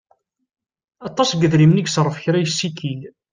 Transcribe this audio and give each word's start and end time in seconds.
Aṭas 1.07 1.29
n 1.33 1.37
yedrimen 1.41 1.81
i 1.81 1.83
iṣerref 1.87 2.17
kra 2.23 2.37
yessikil. 2.43 3.01